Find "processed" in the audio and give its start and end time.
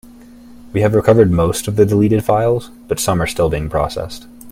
3.69-4.25